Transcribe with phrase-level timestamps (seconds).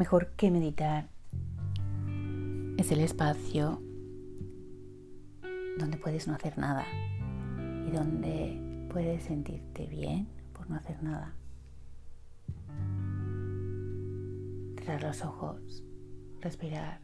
[0.00, 1.10] Mejor que meditar
[2.78, 3.82] es el espacio
[5.78, 6.86] donde puedes no hacer nada
[7.86, 11.34] y donde puedes sentirte bien por no hacer nada.
[14.78, 15.84] Cerrar los ojos,
[16.40, 17.02] respirar,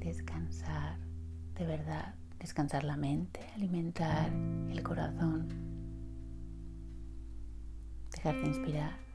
[0.00, 0.98] descansar,
[1.54, 4.32] de verdad, descansar la mente, alimentar
[4.68, 5.46] el corazón,
[8.10, 9.07] dejarte inspirar.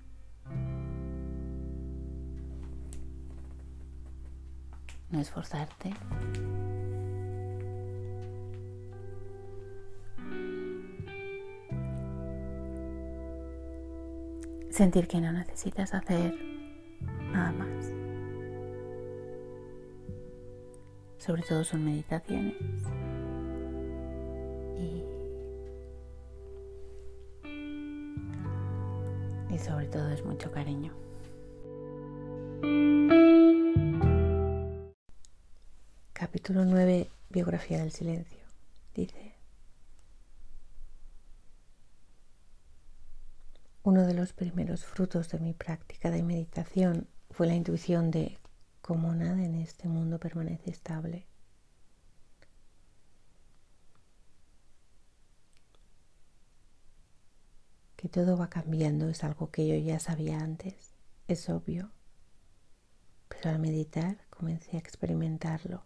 [5.13, 5.93] No esforzarte.
[14.71, 16.33] Sentir que no necesitas hacer
[17.31, 17.93] nada más.
[21.19, 22.55] Sobre todo son meditaciones.
[24.79, 25.03] Y,
[29.53, 30.91] y sobre todo es mucho cariño.
[36.43, 38.39] Capítulo 9, Biografía del Silencio.
[38.93, 39.33] Dice,
[43.83, 48.39] uno de los primeros frutos de mi práctica de meditación fue la intuición de
[48.81, 51.25] cómo nada en este mundo permanece estable.
[57.95, 60.91] Que todo va cambiando es algo que yo ya sabía antes,
[61.29, 61.89] es obvio,
[63.29, 65.85] pero al meditar comencé a experimentarlo.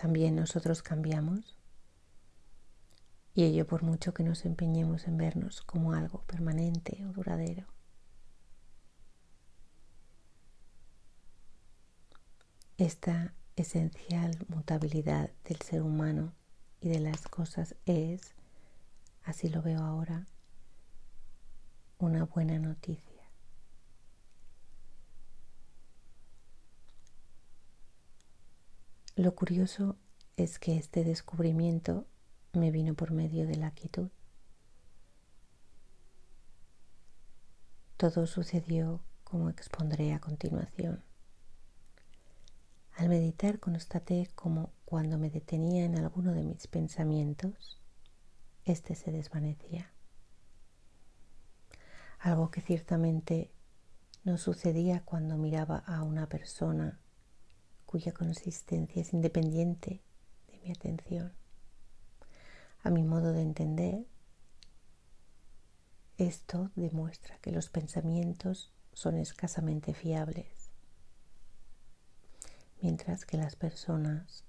[0.00, 1.56] También nosotros cambiamos
[3.34, 7.66] y ello por mucho que nos empeñemos en vernos como algo permanente o duradero.
[12.76, 16.32] Esta esencial mutabilidad del ser humano
[16.80, 18.36] y de las cosas es,
[19.24, 20.28] así lo veo ahora,
[21.98, 23.07] una buena noticia.
[29.18, 29.96] Lo curioso
[30.36, 32.06] es que este descubrimiento
[32.52, 34.10] me vino por medio de la quietud.
[37.96, 41.02] Todo sucedió como expondré a continuación.
[42.94, 47.82] Al meditar constaté como cuando me detenía en alguno de mis pensamientos,
[48.66, 49.90] éste se desvanecía.
[52.20, 53.50] Algo que ciertamente
[54.22, 57.00] no sucedía cuando miraba a una persona
[57.88, 60.02] cuya consistencia es independiente
[60.48, 61.32] de mi atención.
[62.82, 64.06] A mi modo de entender,
[66.18, 70.70] esto demuestra que los pensamientos son escasamente fiables,
[72.82, 74.44] mientras que las personas,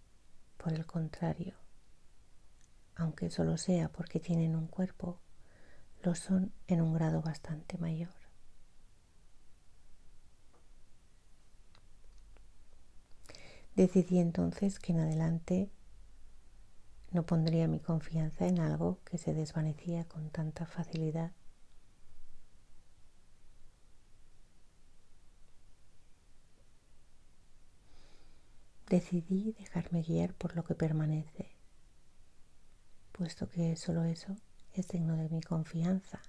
[0.58, 1.56] por el contrario,
[2.96, 5.22] aunque solo sea porque tienen un cuerpo,
[6.04, 8.19] lo son en un grado bastante mayor.
[13.80, 15.72] Decidí entonces que en adelante
[17.12, 21.32] no pondría mi confianza en algo que se desvanecía con tanta facilidad.
[28.90, 31.48] Decidí dejarme guiar por lo que permanece,
[33.14, 34.36] puesto que solo eso
[34.74, 36.22] es signo de mi confianza.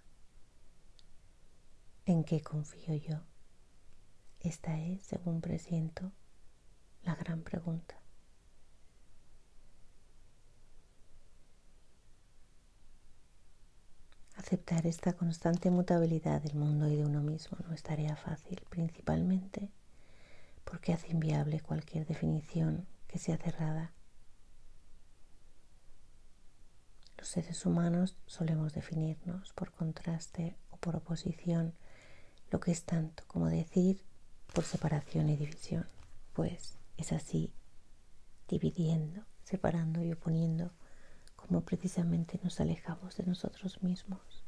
[2.06, 3.24] ¿En qué confío yo?
[4.38, 6.12] Esta es, según presiento,
[7.04, 7.96] la gran pregunta.
[14.36, 19.70] Aceptar esta constante mutabilidad del mundo y de uno mismo no es tarea fácil, principalmente
[20.64, 23.92] porque hace inviable cualquier definición que sea cerrada.
[27.18, 31.74] Los seres humanos solemos definirnos por contraste o por oposición,
[32.50, 34.02] lo que es tanto como decir
[34.54, 35.86] por separación y división,
[36.32, 37.52] pues es así,
[38.48, 40.72] dividiendo, separando y oponiendo,
[41.36, 44.44] como precisamente nos alejamos de nosotros mismos.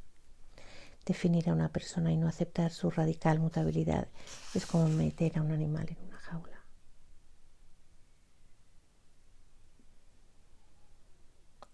[1.05, 4.09] Definir a una persona y no aceptar su radical mutabilidad
[4.55, 6.65] es como meter a un animal en una jaula.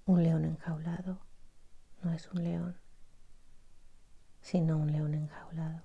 [0.06, 1.20] Un león enjaulado
[2.02, 2.78] no es un león,
[4.40, 5.82] sino un león enjaulado.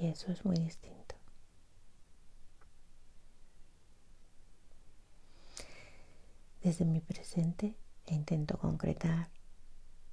[0.00, 1.03] Y eso es muy distinto.
[6.64, 7.76] Desde mi presente
[8.06, 9.28] e intento concretar.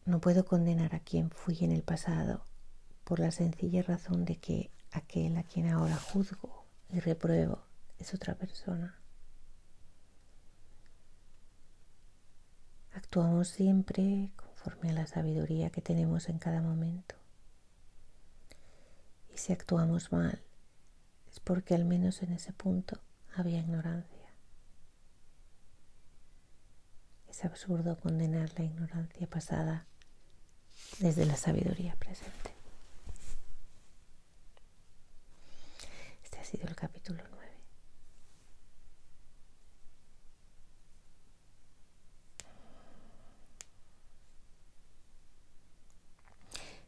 [0.06, 2.44] No puedo condenar a quien fui en el pasado
[3.06, 7.64] por la sencilla razón de que aquel a quien ahora juzgo y repruebo
[8.00, 9.00] es otra persona.
[12.92, 17.16] Actuamos siempre conforme a la sabiduría que tenemos en cada momento.
[19.34, 20.44] Y si actuamos mal,
[21.32, 23.00] es porque al menos en ese punto
[23.38, 24.21] había ignorancia.
[27.44, 29.88] Absurdo condenar la ignorancia pasada
[31.00, 32.54] desde la sabiduría presente.
[36.24, 37.52] Este ha sido el capítulo 9.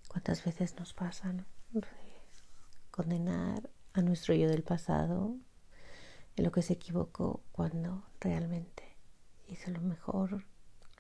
[0.07, 1.33] ¿Cuántas veces nos pasa
[2.91, 5.35] condenar a nuestro yo del pasado
[6.35, 8.92] en lo que se equivocó cuando realmente
[9.47, 10.45] hizo lo mejor,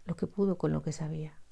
[0.05, 1.42] lo que pudo con lo que sabía?